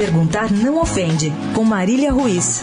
Perguntar 0.00 0.50
não 0.50 0.80
ofende, 0.80 1.30
com 1.54 1.62
Marília 1.62 2.10
Ruiz. 2.10 2.62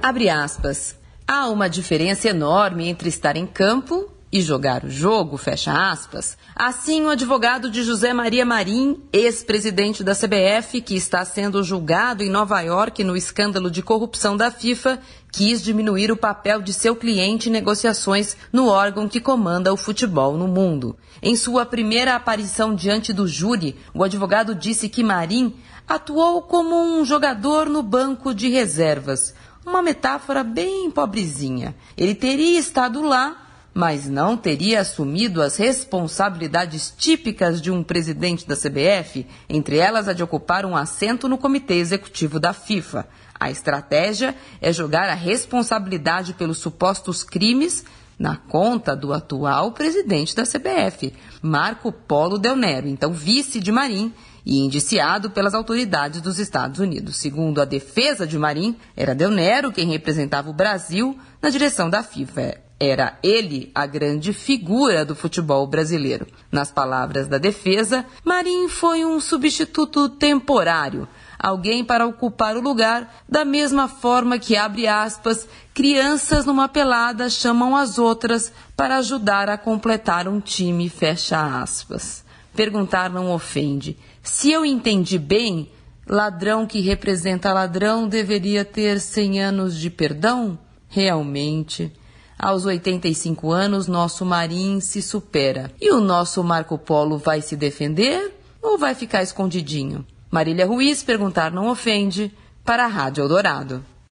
Abre 0.00 0.30
aspas. 0.30 0.94
Há 1.26 1.48
uma 1.48 1.68
diferença 1.68 2.28
enorme 2.28 2.86
entre 2.86 3.08
estar 3.08 3.36
em 3.36 3.44
campo 3.44 4.15
e 4.32 4.40
jogar 4.40 4.84
o 4.84 4.90
jogo, 4.90 5.36
fecha 5.36 5.72
aspas. 5.72 6.36
Assim, 6.54 7.02
o 7.04 7.10
advogado 7.10 7.70
de 7.70 7.82
José 7.82 8.12
Maria 8.12 8.44
Marim, 8.44 9.00
ex-presidente 9.12 10.02
da 10.02 10.14
CBF, 10.14 10.80
que 10.80 10.96
está 10.96 11.24
sendo 11.24 11.62
julgado 11.62 12.22
em 12.22 12.30
Nova 12.30 12.60
York 12.60 13.04
no 13.04 13.16
escândalo 13.16 13.70
de 13.70 13.82
corrupção 13.82 14.36
da 14.36 14.50
FIFA, 14.50 14.98
quis 15.30 15.62
diminuir 15.62 16.10
o 16.10 16.16
papel 16.16 16.60
de 16.60 16.72
seu 16.72 16.96
cliente 16.96 17.48
em 17.48 17.52
negociações 17.52 18.36
no 18.52 18.66
órgão 18.68 19.08
que 19.08 19.20
comanda 19.20 19.72
o 19.72 19.76
futebol 19.76 20.36
no 20.36 20.48
mundo. 20.48 20.96
Em 21.22 21.36
sua 21.36 21.64
primeira 21.64 22.14
aparição 22.14 22.74
diante 22.74 23.12
do 23.12 23.28
júri, 23.28 23.76
o 23.94 24.02
advogado 24.02 24.54
disse 24.54 24.88
que 24.88 25.04
Marim 25.04 25.54
atuou 25.86 26.42
como 26.42 26.74
um 26.74 27.04
jogador 27.04 27.68
no 27.68 27.82
banco 27.82 28.34
de 28.34 28.48
reservas. 28.48 29.34
Uma 29.64 29.82
metáfora 29.82 30.42
bem 30.42 30.90
pobrezinha. 30.90 31.74
Ele 31.96 32.14
teria 32.14 32.58
estado 32.58 33.02
lá 33.02 33.45
mas 33.76 34.08
não 34.08 34.38
teria 34.38 34.80
assumido 34.80 35.42
as 35.42 35.56
responsabilidades 35.56 36.94
típicas 36.96 37.60
de 37.60 37.70
um 37.70 37.82
presidente 37.82 38.48
da 38.48 38.56
CBF, 38.56 39.26
entre 39.50 39.76
elas 39.76 40.08
a 40.08 40.14
de 40.14 40.22
ocupar 40.22 40.64
um 40.64 40.74
assento 40.74 41.28
no 41.28 41.36
comitê 41.36 41.74
executivo 41.74 42.40
da 42.40 42.54
FIFA. 42.54 43.06
A 43.38 43.50
estratégia 43.50 44.34
é 44.62 44.72
jogar 44.72 45.10
a 45.10 45.14
responsabilidade 45.14 46.32
pelos 46.32 46.56
supostos 46.56 47.22
crimes 47.22 47.84
na 48.18 48.34
conta 48.38 48.96
do 48.96 49.12
atual 49.12 49.72
presidente 49.72 50.34
da 50.34 50.44
CBF, 50.44 51.12
Marco 51.42 51.92
Polo 51.92 52.38
Del 52.38 52.56
Nero, 52.56 52.88
então 52.88 53.12
vice 53.12 53.60
de 53.60 53.70
Marim 53.70 54.10
e 54.46 54.58
indiciado 54.60 55.28
pelas 55.28 55.52
autoridades 55.52 56.22
dos 56.22 56.38
Estados 56.38 56.80
Unidos. 56.80 57.18
Segundo 57.18 57.60
a 57.60 57.66
defesa 57.66 58.26
de 58.26 58.38
Marim, 58.38 58.74
era 58.96 59.14
Del 59.14 59.30
Nero 59.30 59.70
quem 59.70 59.86
representava 59.86 60.48
o 60.48 60.54
Brasil 60.54 61.14
na 61.42 61.50
direção 61.50 61.90
da 61.90 62.02
FIFA. 62.02 62.64
Era 62.78 63.18
ele 63.22 63.70
a 63.74 63.86
grande 63.86 64.34
figura 64.34 65.02
do 65.02 65.14
futebol 65.14 65.66
brasileiro. 65.66 66.26
Nas 66.52 66.70
palavras 66.70 67.26
da 67.26 67.38
defesa, 67.38 68.04
Marim 68.22 68.68
foi 68.68 69.02
um 69.02 69.18
substituto 69.18 70.10
temporário, 70.10 71.08
alguém 71.38 71.82
para 71.82 72.06
ocupar 72.06 72.54
o 72.54 72.60
lugar, 72.60 73.22
da 73.26 73.46
mesma 73.46 73.88
forma 73.88 74.38
que, 74.38 74.56
abre 74.56 74.86
aspas, 74.86 75.48
crianças 75.72 76.44
numa 76.44 76.68
pelada 76.68 77.30
chamam 77.30 77.74
as 77.74 77.98
outras 77.98 78.52
para 78.76 78.98
ajudar 78.98 79.48
a 79.48 79.56
completar 79.56 80.28
um 80.28 80.38
time, 80.38 80.90
fecha 80.90 81.60
aspas. 81.62 82.22
Perguntar 82.54 83.08
não 83.08 83.30
ofende. 83.32 83.96
Se 84.22 84.50
eu 84.50 84.66
entendi 84.66 85.18
bem, 85.18 85.70
ladrão 86.06 86.66
que 86.66 86.80
representa 86.80 87.54
ladrão 87.54 88.06
deveria 88.06 88.66
ter 88.66 89.00
100 89.00 89.42
anos 89.42 89.76
de 89.78 89.88
perdão? 89.88 90.58
Realmente. 90.88 91.90
Aos 92.38 92.66
85 92.66 93.50
anos, 93.50 93.86
nosso 93.86 94.24
Marim 94.24 94.78
se 94.80 95.00
supera. 95.00 95.70
E 95.80 95.90
o 95.90 96.00
nosso 96.00 96.44
Marco 96.44 96.76
Polo 96.76 97.16
vai 97.16 97.40
se 97.40 97.56
defender 97.56 98.34
ou 98.60 98.76
vai 98.76 98.94
ficar 98.94 99.22
escondidinho? 99.22 100.04
Marília 100.30 100.66
Ruiz 100.66 101.02
perguntar 101.02 101.50
não 101.50 101.68
ofende 101.68 102.32
para 102.64 102.84
a 102.84 102.88
Rádio 102.88 103.22
Eldorado. 103.22 103.82